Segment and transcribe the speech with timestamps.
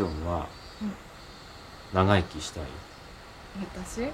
[0.00, 0.48] ヘジョンは
[0.80, 0.92] うん。
[1.92, 2.64] 長生きしたい、
[3.84, 4.00] 私？
[4.00, 4.10] うん、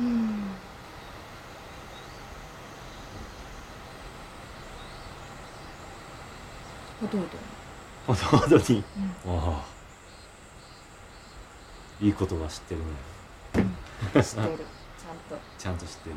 [0.00, 0.50] うん。
[7.00, 8.84] ほどほどほどほどに？
[9.24, 9.38] うん。
[9.38, 9.64] ああ。
[12.00, 12.86] いい言葉知ってるね。
[14.14, 14.22] 知ってる。
[14.22, 14.48] ちゃん
[15.30, 15.38] と。
[15.58, 16.16] ちゃんと知ってる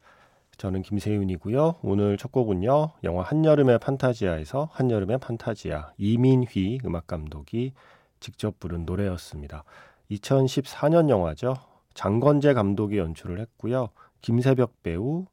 [0.61, 1.77] 저는 김세윤이고요.
[1.81, 2.91] 오늘 첫 곡은요.
[3.03, 7.73] 영화 한여름의 판타지아에서 한여름의 판타지아 이민휘 음악 감독이
[8.19, 9.63] 직접 부른 노래였습니다.
[10.11, 11.55] 2014년 영화죠.
[11.95, 13.89] 장건재 감독이 연출을 했고요.
[14.21, 15.25] 김세벽 배우,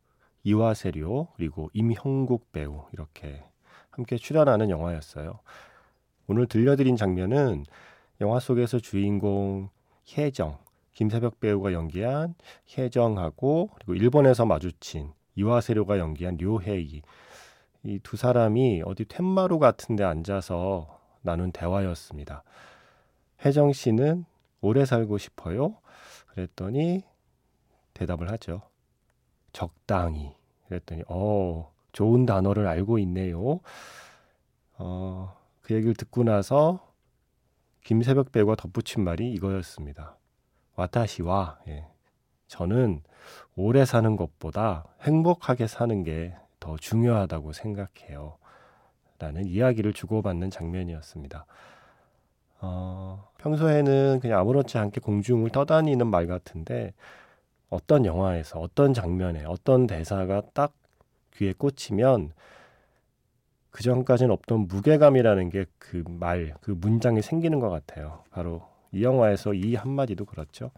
[0.44, 3.44] 이화세료, 그리고 임형국 배우 이렇게
[3.90, 5.40] 함께 출연하는 영화였어요.
[6.26, 7.66] 오늘 들려드린 장면은
[8.22, 9.68] 영화 속에서 주인공
[10.16, 10.56] 혜정,
[10.94, 12.34] 김세벽 배우가 연기한
[12.78, 17.02] 혜정하고 그리고 일본에서 마주친 이화세료가 연기한 료헤이
[17.84, 22.42] 이 두 사람이 어디 툇마루 같은 데 앉아서 나눈 대화였습니다.
[23.44, 24.24] 혜정 씨는
[24.60, 25.76] 오래 살고 싶어요.
[26.28, 27.02] 그랬더니
[27.94, 28.62] 대답을 하죠.
[29.52, 30.34] 적당히.
[30.66, 33.60] 그랬더니 어 좋은 단어를 알고 있네요.
[34.76, 36.92] 어, 그 얘기를 듣고 나서
[37.84, 40.16] 김세벽 배우가 덧붙인 말이 이거였습니다.
[40.76, 41.86] 와타시와 예.
[42.48, 43.02] 저는
[43.56, 48.36] 오래 사는 것보다 행복하게 사는 게 더 중요하다고 생각해요.
[49.18, 51.46] 라는 이야기를 주고받는 장면이었습니다.
[52.60, 56.92] 어, 평소에는 그냥 아무렇지 않게 공중을 떠다니는 말 같은데
[57.70, 60.72] 어떤 영화에서 어떤 장면에 어떤 대사가 딱
[61.36, 62.32] 귀에 꽂히면
[63.70, 68.22] 그 전까지는 없던 무게감이라는 게 그 말, 그 문장이 생기는 것 같아요.
[68.30, 70.70] 바로 이 영화에서 이 한마디도 그렇죠.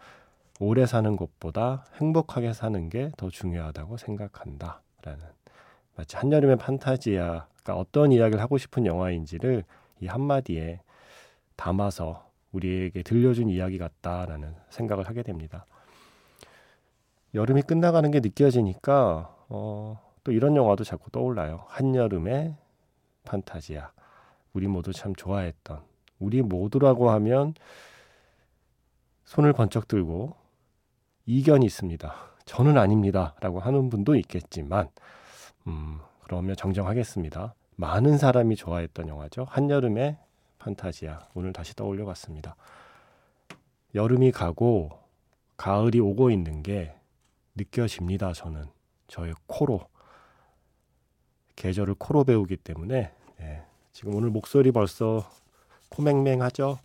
[0.63, 4.83] 오래 사는 것보다 행복하게 사는 게 더 중요하다고 생각한다.
[5.03, 5.25] 라는
[5.97, 9.65] 마치 한여름의 판타지아가 어떤 이야기를 하고 싶은 영화인지를
[10.01, 10.81] 이 한마디에
[11.57, 15.65] 담아서 우리에게 들려준 이야기 같다라는 생각을 하게 됩니다.
[17.33, 21.65] 여름이 끝나가는 게 느껴지니까 어, 또 이런 영화도 자꾸 떠올라요.
[21.69, 22.55] 한여름의
[23.25, 23.93] 판타지아.
[24.53, 25.81] 우리 모두 참 좋아했던
[26.19, 27.55] 우리 모두라고 하면
[29.25, 30.40] 손을 번쩍 들고
[31.39, 32.13] 이견이 있습니다.
[32.45, 34.89] 저는 아닙니다 라고 하는 분도 있겠지만
[35.69, 37.55] 음, 그러면 정정하겠습니다.
[37.77, 39.47] 많은 사람이 좋아했던 영화죠.
[39.49, 40.17] 한여름의
[40.59, 41.21] 판타지아.
[41.35, 42.57] 오늘 다시 떠올려 봤습니다.
[43.95, 44.91] 여름이 가고
[45.57, 46.95] 가을이 오고 있는 게
[47.55, 48.33] 느껴집니다.
[48.33, 48.65] 저는
[49.07, 49.87] 저의 코로
[51.55, 55.31] 계절을 코로 배우기 때문에 예, 지금 오늘 목소리 벌써
[55.91, 56.79] 코맹맹하죠.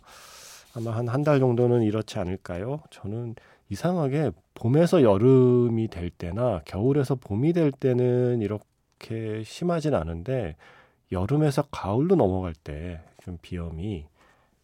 [0.76, 2.80] 아마 한 한 달 정도는 이렇지 않을까요?
[2.90, 3.34] 저는
[3.68, 10.56] 이상하게 봄에서 여름이 될 때나 겨울에서 봄이 될 때는 이렇게 심하진 않은데
[11.12, 14.06] 여름에서 가을로 넘어갈 때 좀 비염이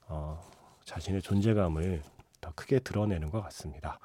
[0.07, 0.41] 어,
[0.85, 2.01] 자신의 존재감을
[2.41, 3.99] 더 크게 드러내는 것 같습니다.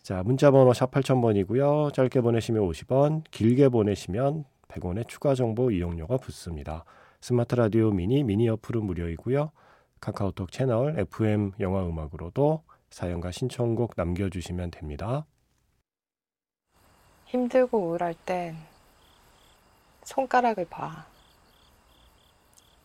[0.00, 1.92] 자, 문자 번호 샵 8000번이고요.
[1.92, 6.84] 짧게 보내시면 50원, 길게 보내시면 100원의 추가 정보 이용료가 붙습니다.
[7.20, 9.50] 스마트 라디오 미니 미니 어플은 무료이고요.
[10.00, 15.24] 카카오톡 채널 FM 영화 음악으로도 사연과 신청곡 남겨주시면 됩니다.
[17.24, 18.54] 힘들고 우울할 땐
[20.04, 21.06] 손가락을 봐.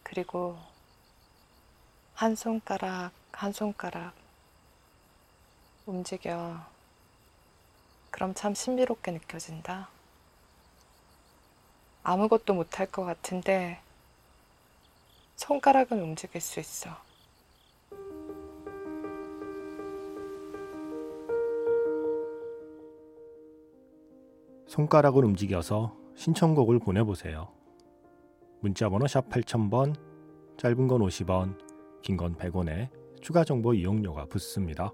[0.03, 0.57] 그리고
[2.13, 4.13] 한 손가락, 한 손가락
[5.85, 6.65] 움직여.
[8.09, 9.89] 그럼 참 신비롭게 느껴진다.
[12.03, 13.81] 아무것도 못할 것 같은데
[15.35, 17.06] 손가락은 움직일 수 있어.
[24.77, 27.47] 손가락을 움직여서 신청곡을 보내보세요.
[28.61, 29.95] 문자번호 샵 8000번,
[30.57, 31.57] 짧은 건 50원,
[32.03, 32.89] 긴 건 100원에
[33.19, 34.91] 추가 정보 이용료가 붙습니다.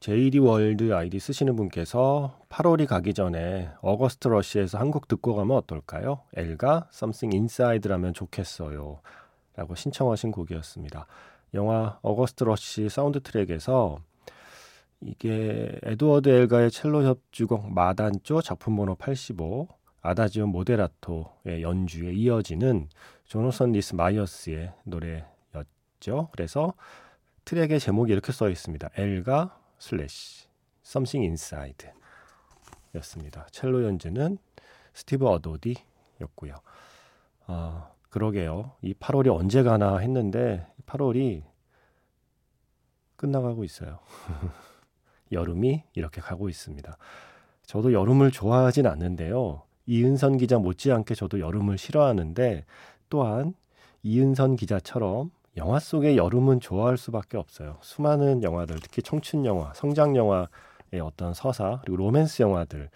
[0.00, 6.22] JD 월드 아이디 쓰시는 분께서 8월이 가기 전에 August Rush에서 한 곡 듣고 가면 어떨까요?
[6.34, 9.00] 엘가 Something Inside라면 좋겠어요.
[9.54, 11.06] 라고 신청하신 곡이었습니다.
[11.54, 13.98] 영화 August Rush 사운드 트랙에서
[15.02, 19.68] 이게 에드워드 엘가의 첼로 협주곡 마단조 작품 번호 85
[20.02, 22.88] 아다지오 모데라토의 연주에 이어지는
[23.24, 26.28] 조너선 리스 마이어스의 노래였죠.
[26.32, 26.74] 그래서
[27.44, 28.90] 트랙의 제목이 이렇게 써 있습니다.
[28.96, 30.48] 엘가 slash
[30.84, 31.90] Something Inside
[32.96, 33.46] 였습니다.
[33.50, 34.38] 첼로 연주는
[34.94, 36.54] 스티브 어도디였고요.
[37.46, 38.72] 아, 그러게요.
[38.82, 41.42] 이 8월이 언제 가나 했는데 8월이
[43.16, 44.00] 끝나가고 있어요.
[45.32, 46.96] 여름이 이렇게 가고 있습니다.
[47.62, 49.62] 저도 여름을 좋아하진 않는데요.
[49.86, 52.64] 이은선 기자 못지않게 저도 여름을 싫어하는데
[53.08, 53.54] 또한
[54.02, 57.78] 이은선 기자처럼 영화 속의 여름은 좋아할 수밖에 없어요.
[57.80, 62.88] 수많은 영화들, 특히 청춘 영화, 성장 영화의 어떤 서사 그리고 로맨스 영화들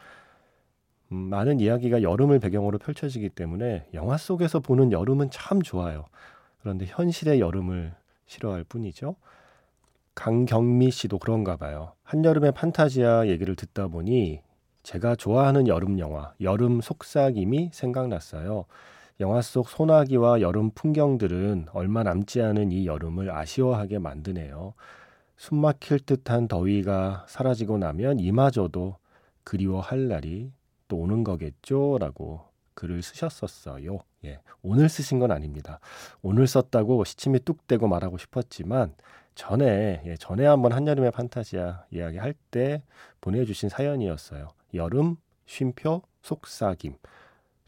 [1.12, 6.06] 음, 많은 이야기가 여름을 배경으로 펼쳐지기 때문에 영화 속에서 보는 여름은 참 좋아요.
[6.60, 7.94] 그런데 현실의 여름을
[8.26, 9.16] 싫어할 뿐이죠.
[10.14, 11.92] 강경미 씨도 그런가 봐요.
[12.04, 14.40] 한여름의 판타지아 얘기를 듣다 보니
[14.82, 18.66] 제가 좋아하는 여름 영화, 여름 속삭임이 생각났어요.
[19.20, 24.74] 영화 속 소나기와 여름 풍경들은 얼마 남지 않은 이 여름을 아쉬워하게 만드네요.
[25.36, 28.96] 숨 막힐 듯한 더위가 사라지고 나면 이마저도
[29.42, 30.52] 그리워할 날이
[30.88, 31.98] 또 오는 거겠죠?
[31.98, 32.42] 라고
[32.74, 34.00] 글을 쓰셨었어요.
[34.24, 34.40] 예.
[34.62, 35.80] 오늘 쓰신 건 아닙니다.
[36.22, 38.94] 오늘 썼다고 시침이 뚝 떼고 말하고 싶었지만
[39.34, 42.82] 전에 예, 전에 한번 한여름의 판타지아 이야기 할 때
[43.20, 44.50] 보내주신 사연이었어요.
[44.74, 45.16] 여름
[45.46, 46.94] 쉼표 속삭임.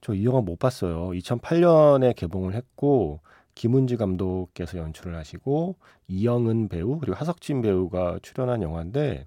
[0.00, 1.10] 저 이 영화 못 봤어요.
[1.10, 3.20] 2008년에 개봉을 했고
[3.54, 5.76] 김은지 감독께서 연출을 하시고
[6.08, 9.26] 이영은 배우 그리고 하석진 배우가 출연한 영화인데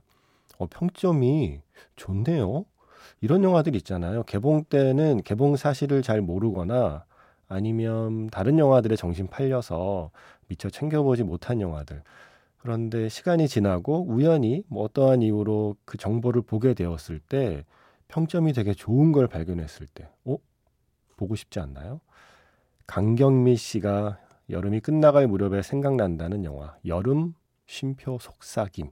[0.57, 1.62] 어, 평점이
[1.97, 2.65] 좋네요.
[3.21, 4.24] 이런 영화들 있잖아요.
[4.24, 7.06] 개봉 때는 개봉 사실을 잘 모르거나
[7.47, 10.12] 아니면 다른 영화들의 정신 팔려서
[10.47, 12.03] 미처 챙겨보지 못한 영화들.
[12.59, 17.65] 그런데 시간이 지나고 우연히 뭐 어떠한 이유로 그 정보를 보게 되었을 때
[18.09, 20.38] 평점이 되게 좋은 걸 발견했을 때, 어?
[21.17, 22.01] 보고 싶지 않나요?
[22.88, 24.19] 강경미 씨가
[24.50, 27.35] 여름이 끝나갈 무렵에 생각난다는 영화 여름
[27.67, 28.89] 쉼표 속삭임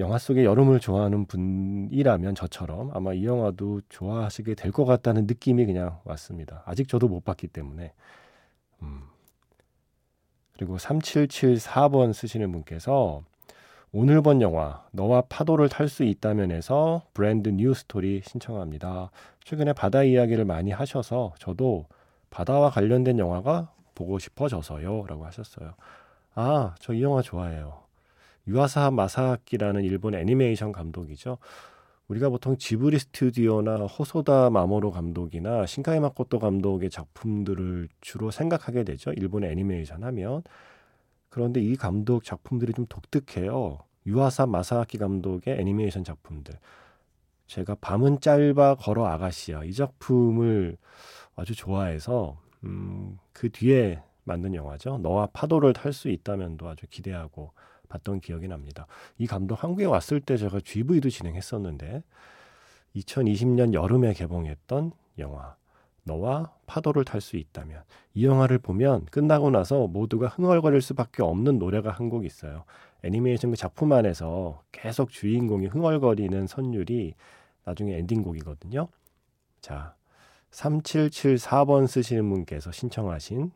[0.00, 6.00] 영화 속의 여름을 좋아하는 분이라면 저처럼 아마 이 영화도 좋아하시게 될 것 같다는 느낌이 그냥
[6.04, 6.62] 왔습니다.
[6.66, 7.92] 아직 저도 못 봤기 때문에.
[8.82, 9.02] 음.
[10.56, 13.22] 그리고 3774번 쓰시는 분께서
[13.92, 19.10] 오늘 본 영화 너와 파도를 탈 수 있다면에서 Brand New Story 신청합니다.
[19.44, 21.86] 최근에 바다 이야기를 많이 하셔서 저도
[22.30, 25.04] 바다와 관련된 영화가 보고 싶어져서요.
[25.06, 25.74] 라고 하셨어요.
[26.34, 27.82] 아, 저 이 영화 좋아해요.
[28.48, 31.36] 유아사 마사키라는 일본 애니메이션 감독이죠.
[32.08, 39.12] 우리가 보통 지브리 스튜디오나 호소다 마모로 감독이나 신카이 마코토 감독의 작품들을 주로 생각하게 되죠.
[39.12, 40.42] 일본의 애니메이션 하면.
[41.28, 43.78] 그런데 이 감독 작품들이 좀 독특해요.
[44.06, 46.54] 유아사 마사키 감독의 애니메이션 작품들.
[47.46, 50.76] 제가 밤은 짧아 걸어 아가씨야 이 작품을
[51.36, 54.98] 아주 좋아해서 음, 그 뒤에 만든 영화죠.
[54.98, 57.52] 너와 파도를 탈 수 있다면도 아주 기대하고
[57.92, 58.86] 봤던 기억이 납니다.
[59.18, 62.02] 이 감독 한국에 왔을 때 제가 GV도 진행했었는데
[62.96, 65.56] 2020년 여름에 개봉했던 영화
[66.04, 67.82] 너와 파도를 탈 수 있다면
[68.14, 72.64] 이 영화를 보면 끝나고 나서 모두가 흥얼거릴 수밖에 없는 노래가 한 곡 있어요.
[73.04, 77.14] 애니메이션 그 작품 안에서 계속 주인공이 흥얼거리는 선율이
[77.64, 78.88] 나중에 엔딩곡이거든요.
[79.60, 79.94] 자,
[80.50, 83.52] 3774번 쓰시는 분께서 신청하신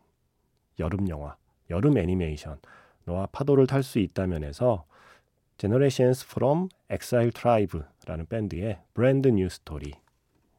[0.79, 1.37] 여름 영화,
[1.71, 2.59] 여름 애니메이션
[3.07, 4.85] 너와 파도를 탈 수 있다면에서
[5.59, 9.95] Generations from Exile Tribe라는 밴드의 Brand New Story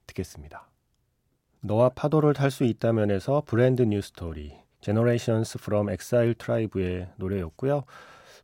[0.07, 0.67] 듣겠습니다.
[1.61, 7.83] 너와 파도를 탈 수 있다면에서 Brand New Story Generations from Exile Tribe의 노래였고요.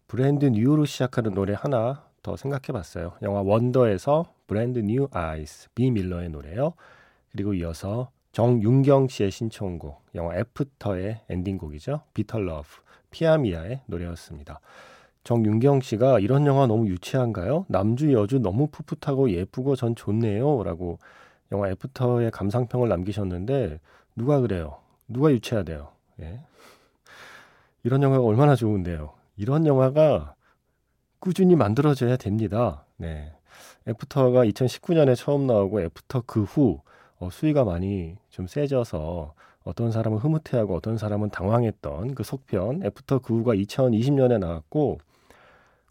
[0.07, 3.13] Brand New로 시작하는 노래 하나 더 생각해 봤어요.
[3.21, 6.73] 영화 Wonder에서 Brand New Eyes 비 밀러의 노래요.
[7.31, 12.01] 그리고 이어서 정윤경 씨의 신청곡 영화 After의 엔딩곡이죠.
[12.13, 12.67] Bitter Love
[13.13, 14.59] 피아 미아의 노래였습니다.
[15.23, 17.65] 정윤경 씨가 이런 영화 너무 유치한가요?
[17.69, 20.63] 남주 여주 너무 풋풋하고 예쁘고 전 좋네요.
[20.63, 20.99] 라고
[21.51, 23.79] 영화 After의 감상평을 남기셨는데
[24.15, 24.79] 누가 그래요?
[25.07, 25.89] 누가 유치하대요?
[26.21, 26.41] 예.
[27.83, 29.13] 이런 영화가 얼마나 좋은데요.
[29.37, 30.35] 이런 영화가
[31.19, 32.85] 꾸준히 만들어져야 됩니다.
[32.97, 33.33] 네.
[33.87, 36.81] After가 2019년에 처음 나오고 After 그후
[37.19, 43.37] 어, 수위가 많이 좀 세져서 어떤 사람은 흐뭇해하고 어떤 사람은 당황했던 그 속편 After 그
[43.37, 44.99] 후가 2020년에 나왔고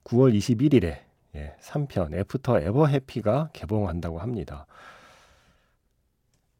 [0.05, 0.99] 9월 21일에
[1.35, 4.67] 예, 3편 애프터 에버 해피가 개봉한다고 합니다.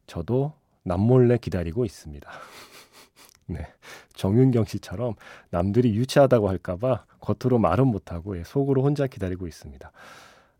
[0.07, 0.53] 저도
[0.83, 2.29] 남몰래 기다리고 있습니다.
[3.47, 3.67] 네.
[4.15, 5.15] 정윤경 씨처럼
[5.49, 9.91] 남들이 유치하다고 할까봐 겉으로 말은 못하고 예, 속으로 혼자 기다리고 있습니다.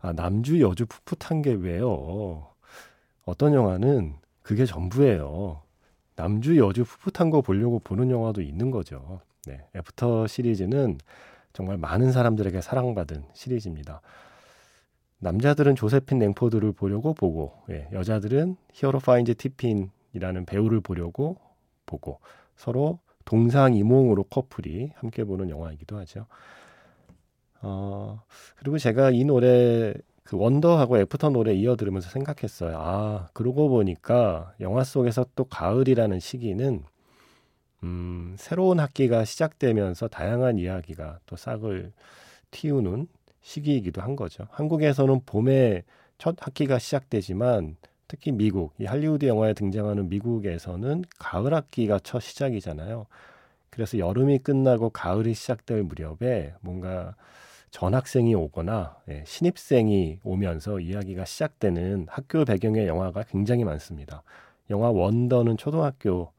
[0.00, 2.46] 아, 남주 여주 풋풋한 게 왜요?
[3.24, 5.63] 어떤 영화는 그게 전부예요.
[6.16, 9.20] 남주 여주 풋풋한 거 보려고 보는 영화도 있는 거죠.
[9.46, 10.98] 네, After 시리즈는
[11.52, 14.00] 정말 많은 사람들에게 사랑받은 시리즈입니다.
[15.18, 21.36] 남자들은 조세핀 랭포드를 보려고 보고, 예, 여자들은 히어로 파인즈 티핀이라는 배우를 보려고
[21.86, 22.20] 보고,
[22.56, 26.26] 서로 동상이몽으로 커플이 함께 보는 영화이기도 하죠.
[27.62, 28.22] 어,
[28.56, 29.94] 그리고 제가 이 노래
[30.24, 32.78] 그 Wonder하고 After 노래 이어 들으면서 생각했어요.
[32.78, 36.82] 아, 그러고 보니까 영화 속에서 또 가을이라는 시기는
[37.82, 41.92] 음, 새로운 학기가 시작되면서 다양한 이야기가 또 싹을
[42.50, 43.06] 틔우는
[43.42, 44.46] 시기이기도 한 거죠.
[44.50, 45.82] 한국에서는 봄에
[46.16, 47.76] 첫 학기가 시작되지만
[48.08, 53.06] 특히 미국, 이 할리우드 영화에 등장하는 미국에서는 가을 학기가 첫 시작이잖아요.
[53.68, 57.14] 그래서 여름이 끝나고 가을이 시작될 무렵에 뭔가
[57.74, 64.22] 전학생이 오거나 예, 신입생이 오면서 이야기가 시작되는 학교 배경의 영화가 굉장히 많습니다.
[64.70, 66.30] 영화 원더는 초등학교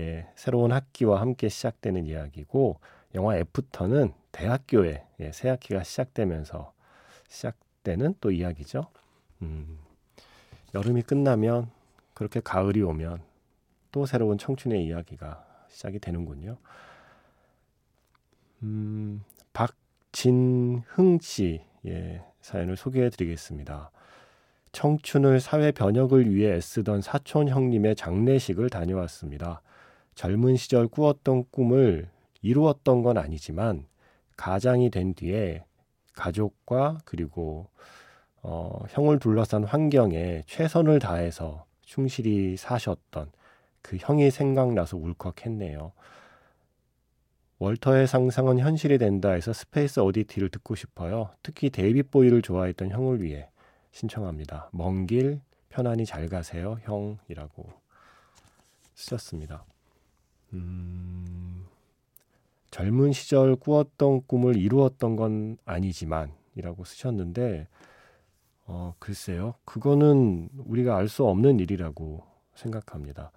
[0.00, 2.80] 예, 새로운 학기와 함께 시작되는 이야기고
[3.14, 6.72] 영화 애프터는 대학교에 예, 새 학기가 시작되면서
[7.28, 8.88] 시작되는 또 이야기죠.
[9.42, 9.78] 음,
[10.74, 11.70] 여름이 끝나면
[12.12, 13.22] 그렇게 가을이 오면
[13.92, 16.56] 또 새로운 청춘의 이야기가 시작이 되는군요.
[18.64, 19.22] 음,
[19.52, 19.76] 박
[20.12, 23.90] 진흥 씨의 예, 사연을 소개해 드리겠습니다.
[24.72, 29.62] 청춘을 사회 변혁을 위해 애쓰던 사촌 형님의 장례식을 다녀왔습니다.
[30.14, 32.08] 젊은 시절 꾸었던 꿈을
[32.42, 33.86] 이루었던 건 아니지만
[34.36, 35.64] 가장이 된 뒤에
[36.14, 37.68] 가족과 그리고
[38.42, 43.30] 어, 형을 둘러싼 환경에 최선을 다해서 충실히 사셨던
[43.82, 45.92] 그 형이 생각나서 울컥했네요.
[47.62, 51.30] 월터의 상상은 현실이 된다 해서 Space Oddity를 듣고 싶어요.
[51.44, 53.48] 특히 데이빗 보위를 좋아했던 형을 위해
[53.92, 54.68] 신청합니다.
[54.72, 57.64] 먼 길 편안히 잘 가세요, 형이라고
[58.96, 59.64] 쓰셨습니다.
[60.54, 61.64] 음,
[62.72, 67.68] 젊은 시절 꾸었던 꿈을 이루었던 건 아니지만 이라고 쓰셨는데
[68.66, 69.54] 어, 글쎄요.
[69.64, 72.24] 그거는 우리가 알 수 없는 일이라고
[72.56, 73.30] 생각합니다.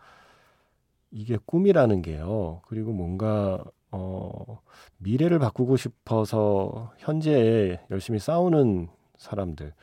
[1.11, 2.61] 이게 꿈이라는 게요.
[2.67, 3.63] 그리고 뭔가
[3.97, 4.61] 어,
[4.97, 9.73] 미래를 바꾸고 싶어서 현재에 열심히 싸우는 사람들,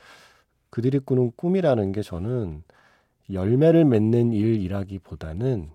[0.69, 2.63] 그들이 꾸는 꿈이라는 게 저는
[3.33, 5.71] 열매를 맺는 일이라기보다는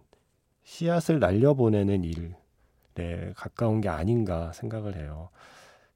[0.64, 5.30] 씨앗을 날려보내는 일에 가까운 게 아닌가 생각을 해요.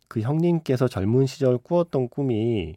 [0.08, 2.76] 그 형님께서 젊은 시절 꾸었던 꿈이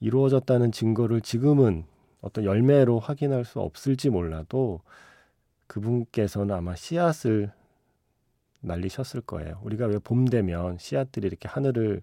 [0.00, 1.84] 이루어졌다는 증거를 지금은
[2.22, 4.80] 어떤 열매로 확인할 수 없을지 몰라도
[5.68, 7.52] 그분께서는 아마 씨앗을
[8.60, 9.60] 날리셨을 거예요.
[9.62, 12.02] 우리가 왜 봄 되면 씨앗들이 이렇게 하늘을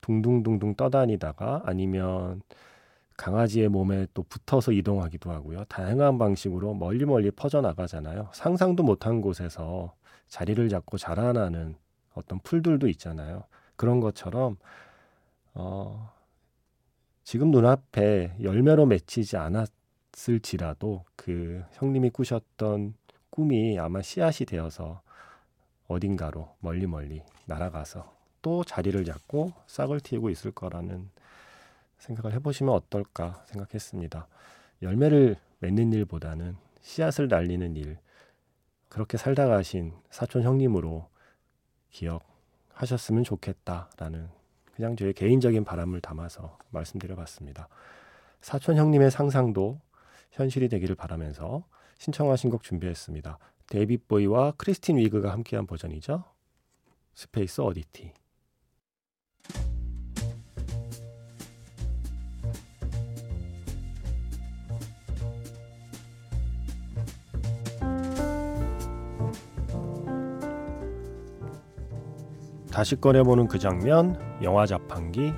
[0.00, 2.42] 둥둥둥둥 떠다니다가 아니면
[3.16, 5.64] 강아지의 몸에 또 붙어서 이동하기도 하고요.
[5.64, 8.30] 다양한 방식으로 멀리 멀리 퍼져나가잖아요.
[8.32, 9.94] 상상도 못한 곳에서
[10.28, 11.74] 자리를 잡고 자라나는
[12.14, 13.44] 어떤 풀들도 있잖아요.
[13.76, 14.56] 그런 것처럼
[15.54, 16.12] 어,
[17.24, 22.94] 지금 눈앞에 열매로 맺히지 않았을지라도 그 형님이 꾸셨던
[23.30, 25.02] 꿈이 아마 씨앗이 되어서
[25.88, 31.10] 어딘가로 멀리 멀리 날아가서 또 자리를 잡고 싹을 틔우고 있을 거라는
[31.98, 34.28] 생각을 해보시면 어떨까 생각했습니다.
[34.82, 37.98] 열매를 맺는 일보다는 씨앗을 날리는 일,
[38.88, 41.08] 그렇게 살다 가신 사촌 형님으로
[41.90, 44.28] 기억하셨으면 좋겠다라는
[44.74, 47.68] 그냥 저의 개인적인 바람을 담아서 말씀드려봤습니다.
[48.40, 49.80] 사촌 형님의 상상도
[50.30, 51.64] 현실이 되기를 바라면서
[51.98, 53.38] 신청하신 곡 준비했습니다.
[53.68, 56.24] 데이빗 보위와 크리스틴 위그가 함께한 버전이죠.
[57.14, 58.12] Space Oddity.
[72.70, 75.32] 다시 꺼내보는 그 장면, 영화 자판기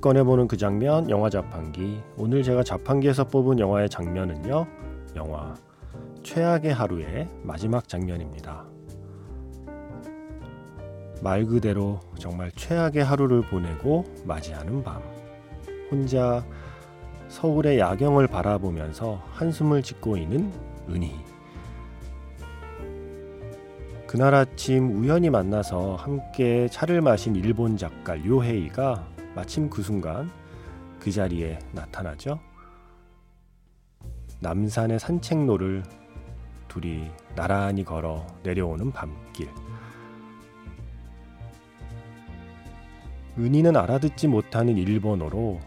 [0.00, 2.00] 꺼내보는 그 장면, 영화 자판기.
[2.16, 4.66] 오늘 제가 자판기에서 뽑은 영화의 장면은요,
[5.16, 5.54] 영화
[6.22, 8.64] 최악의 하루의 마지막 장면입니다.
[11.22, 15.02] 말 그대로 정말 최악의 하루를 보내고 맞이하는 밤.
[15.90, 16.44] 혼자
[17.28, 20.50] 서울의 야경을 바라보면서 한숨을 짓고 있는
[20.88, 21.12] 은희.
[24.06, 29.06] 그날 아침 우연히 만나서 함께 차를 마신 일본 작가 료헤이가
[29.40, 30.30] 마침 그 순간
[30.98, 32.38] 그 자리에 나타나죠.
[34.40, 35.82] 남산의 산책로를
[36.68, 39.48] 둘이 나란히 걸어 내려오는 밤길.
[43.38, 45.58] 은희는 알아듣지 못하는 일본어로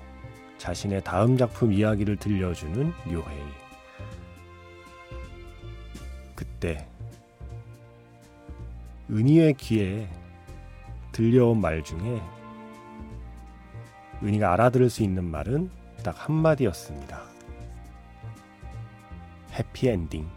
[0.59, 3.43] 자신의 다음 작품 이야기를 들려주는 료헤이.
[6.35, 6.87] 그때
[9.09, 10.07] 은희의 귀에
[11.11, 12.21] 들려온 말 중에
[14.21, 15.69] 은희가 알아들을 수 있는 말은
[16.03, 17.21] 딱 한마디였습니다.
[19.53, 20.29] 해피엔딩.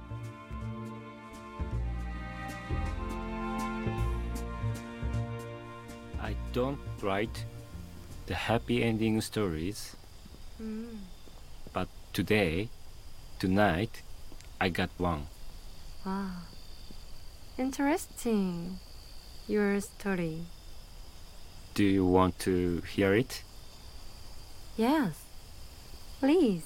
[6.20, 7.44] I don't write
[8.26, 9.96] the happy ending stories,
[11.72, 12.68] but today,
[13.38, 14.02] tonight,
[14.58, 15.26] I got one.
[16.04, 16.46] Ah,
[17.58, 18.78] interesting.
[19.46, 20.46] Your story.
[21.74, 23.44] Do you want to hear it?
[24.76, 25.24] Yes.
[26.20, 26.64] Please.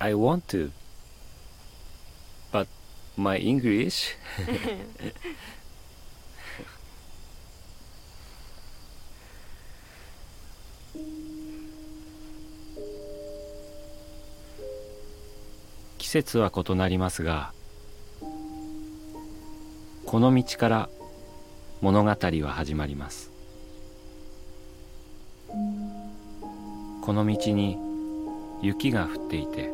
[0.00, 0.70] I want to.
[2.50, 2.66] But
[3.16, 4.16] my English
[15.98, 17.52] 季節は異なりますが
[20.06, 20.88] この道から
[21.82, 23.37] 物語は始まります
[27.08, 27.78] この道に
[28.60, 29.70] 雪が降っていて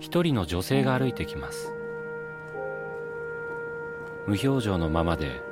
[0.00, 1.70] 一人の女性が歩いてきます。
[4.26, 5.42] 無表情のままで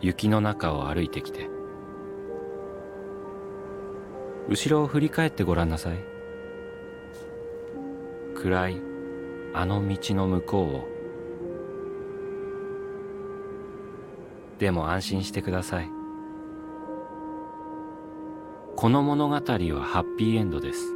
[0.00, 1.50] 雪の中を歩いてきて
[4.48, 5.98] 後ろを振り返ってごらんなさい。
[8.34, 8.80] 暗い
[9.52, 10.88] あの道の向こうを。
[14.58, 16.01] でも安心してください。
[18.81, 20.93] この物語はハッピーエンドです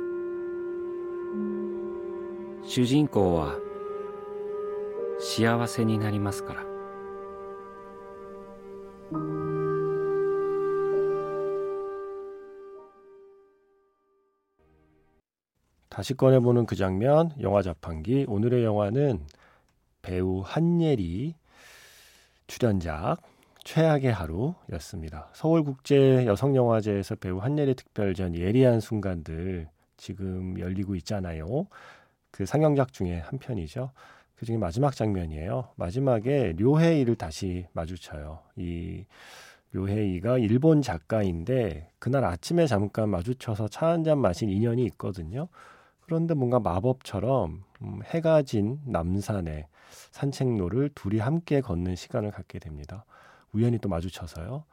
[2.63, 3.55] 主人公は
[5.19, 6.71] 幸せになりますから
[15.91, 18.25] 다시 꺼내보는 그 장면, 영화 자판기.
[18.29, 19.27] 오늘의 영화는
[20.01, 21.35] 배우 한예리
[22.47, 23.21] 출연작
[23.66, 25.28] 최악의 하루였습니다.
[25.32, 31.66] 서울국제 여성영화제에서 배우 한예리 특별전 예리한 순간들 지금 열리고 있잖아요.
[32.30, 33.90] 그 상영작 중에 한 편이죠.
[34.36, 35.70] 그 중에 마지막 장면이에요.
[35.74, 38.38] 마지막에 료헤이를 다시 마주쳐요.
[38.54, 39.04] 이
[39.72, 45.48] 료헤이가 일본 작가인데 그날 아침에 잠깐 마주쳐서 차 한 잔 마신 인연이 있거든요.
[46.02, 49.66] 그런데 뭔가 마법처럼 음, 해가 진 남산의
[50.12, 53.04] 산책로를 둘이 함께 걷는 시간을 갖게 됩니다.
[53.52, 54.64] 우연히 또 마주쳐서요.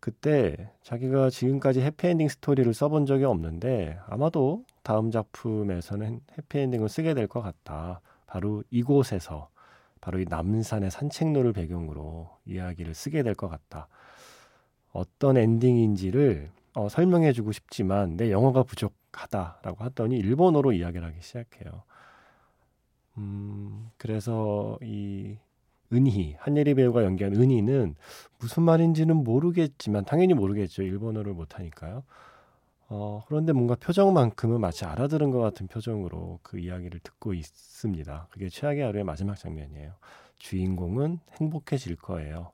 [0.00, 7.42] 그때 자기가 지금까지 해피엔딩 스토리를 써본 적이 없는데 아마도 다음 작품에서는 해피엔딩을 쓰게 될 것
[7.42, 8.00] 같다.
[8.26, 9.50] 바로 이곳에서
[10.00, 13.88] 바로 이 남산의 산책로를 배경으로 이야기를 쓰게 될 것 같다.
[14.92, 21.82] 어떤 엔딩인지를 어, 설명해주고 싶지만 내 영어가 부족하다라고 하더니 일본어로 이야기를 하기 시작해요.
[23.18, 25.36] 음, 그래서 이
[25.92, 27.96] 은희 한예리 배우가 연기한 은희는
[28.38, 30.82] 무슨 말인지는 모르겠지만 당연히 모르겠죠.
[30.82, 32.04] 일본어를 못하니까요.
[32.88, 38.28] 어, 그런데 뭔가 표정만큼은 마치 알아들은 것 같은 표정으로 그 이야기를 듣고 있습니다.
[38.30, 39.92] 그게 최악의 하루의 마지막 장면이에요.
[40.38, 42.50] 주인공은 행복해질 거예요.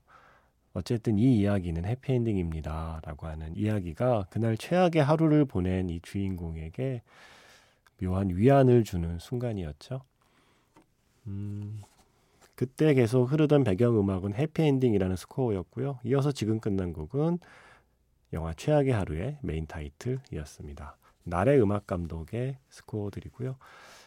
[0.74, 3.00] 어쨌든 이 이야기는 해피엔딩입니다.
[3.02, 7.00] 라고 하는 이야기가 그날 최악의 하루를 보낸 이 주인공에게
[8.02, 10.02] 묘한 위안을 주는 순간이었죠.
[11.28, 11.82] 음,
[12.56, 16.00] 그때 계속 흐르던 배경음악은 해피엔딩이라는 스코어였고요.
[16.04, 17.38] 이어서 지금 끝난 곡은
[18.32, 20.96] 영화 최악의 하루의 메인 타이틀이었습니다.
[21.24, 23.56] 날의 음악 감독의 스코어들이고요.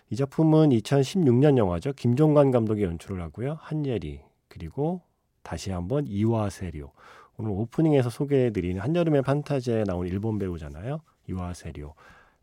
[0.09, 1.93] 이 작품은 2016년 영화죠.
[1.93, 3.59] 김종관 감독이 연출을 하고요.
[3.61, 5.01] 한예리 그리고
[5.43, 6.91] 다시 한번 이와세료.
[7.37, 11.01] 오늘 오프닝에서 소개해드린 한여름의 판타지에 나온 일본 배우잖아요.
[11.29, 11.93] 이와세료.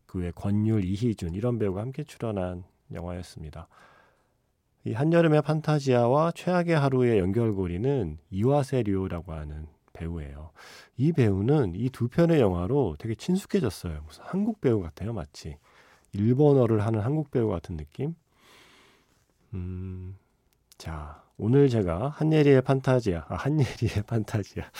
[0.06, 3.68] 그 외 권율, 이희준 이런 배우가 함께 출연한 영화였습니다.
[4.86, 10.52] 이 한여름의 판타지아와 최악의 하루의 연결고리는 이와세료라고 하는 배우예요.
[10.96, 14.02] 이 배우는 이 두 편의 영화로 되게 친숙해졌어요.
[14.06, 15.56] 무슨 한국 배우 같아요, 마치.
[16.12, 18.14] 일본어를 하는 한국 배우 같은 느낌?
[19.54, 20.16] 음,
[20.78, 24.70] 자, 오늘 제가 한예리의 판타지아, 아, 한예리의 판타지아가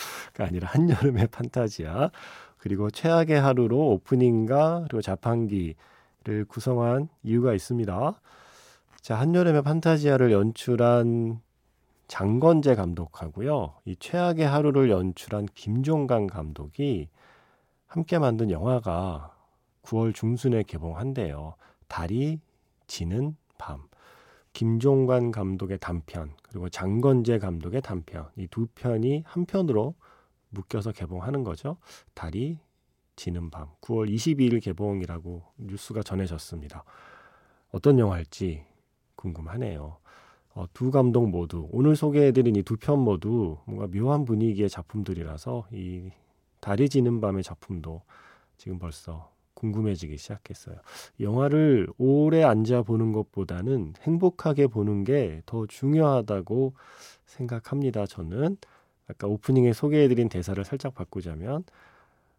[0.45, 2.11] 아니라 한여름의 판타지아,
[2.57, 8.21] 그리고 최악의 하루로 오프닝과 그리고 자판기를 구성한 이유가 있습니다.
[9.07, 11.39] 자, 한여름의 판타지아를 연출한
[12.09, 13.75] 장건재 감독하고요.
[13.85, 17.07] 이 최악의 하루를 연출한 김종강 감독이
[17.85, 19.33] 함께 만든 영화가
[19.83, 21.55] 9월 중순에 개봉한대요.
[21.87, 22.41] 달이
[22.87, 23.87] 지는 밤.
[24.51, 29.95] 김종관 감독의 단편 그리고 장건재 감독의 단편 이 두 편이 한 편으로
[30.49, 31.77] 묶여서 개봉하는 거죠.
[32.13, 32.59] 달이
[33.15, 36.83] 지는 밤 9월 22일 개봉이라고 뉴스가 전해졌습니다.
[37.71, 38.65] 어떤 영화일지
[39.17, 39.97] 궁금하네요.
[40.55, 46.11] 어, 두 감독 모두 오늘 소개해드린 이 두 편 모두 뭔가 묘한 분위기의 작품들이라서 이
[46.61, 48.01] 달이 지는 밤의 작품도
[48.57, 50.77] 지금 벌써 궁금해지기 시작했어요.
[51.19, 56.73] 영화를 오래 앉아 보는 것보다는 행복하게 보는 게 더 중요하다고
[57.25, 58.05] 생각합니다.
[58.07, 58.57] 저는
[59.09, 61.63] 아까 오프닝에 소개해드린 대사를 살짝 바꾸자면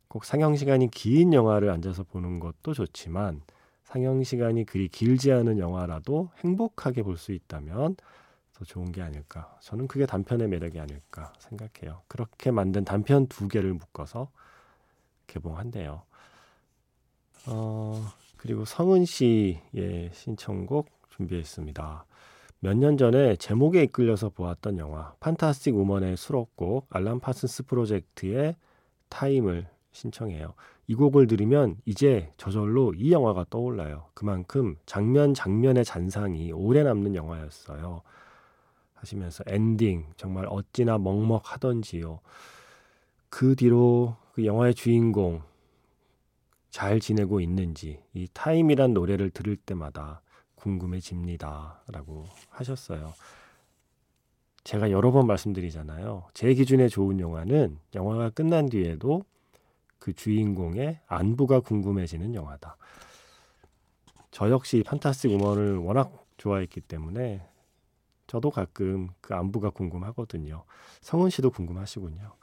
[0.09, 3.43] 꼭 상영 시간이 긴 영화를 앉아서 보는 것도 좋지만
[3.89, 7.97] 상영 시간이 그리 길지 않은 영화라도 행복하게 볼 수 있다면
[8.53, 9.57] 더 좋은 게 아닐까.
[9.63, 12.03] 저는 그게 단편의 매력이 아닐까 생각해요.
[12.07, 14.29] 그렇게 만든 단편 두 개를 묶어서
[15.27, 16.03] 개봉한대요.
[17.47, 22.05] 어, 그리고 성은 씨의 신청곡 준비했습니다.
[22.61, 28.55] 몇 년 전에 제목에 이끌려서 보았던 영화 Fantastic Woman의 수록곡 알란 파슨스 프로젝트의
[29.09, 30.53] Time을 신청해요.
[30.89, 34.07] 이 곡을 들으면 이제 저절로 이 영화가 떠올라요.
[34.15, 38.01] 그만큼 장면 장면의 잔상이 오래 남는 영화였어요.
[38.95, 42.21] 하시면서 엔딩 정말 어찌나 먹먹하던지요.
[43.29, 45.43] 그 뒤로 그 영화의 주인공
[46.71, 50.23] 잘 지내고 있는지 이 Time이란 노래를 들을 때마다
[50.55, 51.83] 궁금해집니다.
[51.93, 53.13] 라고 하셨어요.
[54.65, 56.29] 제가 여러 번 말씀드리잖아요.
[56.33, 59.25] 제 기준에 좋은 영화는 영화가 끝난 뒤에도
[59.99, 62.77] 그 주인공의 안부가 궁금해지는 영화다.
[64.31, 67.47] 저 역시 판타스틱 우먼을 워낙 좋아했기 때문에
[68.27, 70.65] 저도 가끔 그 안부가 궁금하거든요.
[71.01, 72.35] 성은 씨도 궁금하시군요.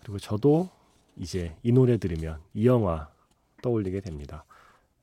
[0.00, 0.70] 그리고 저도
[1.16, 3.10] 이제 이 노래 들으면 이 영화
[3.62, 4.44] 떠올리게 됩니다.